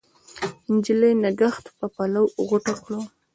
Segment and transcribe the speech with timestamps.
[0.73, 2.91] نجلۍ نګهت په پلو غوټه کړ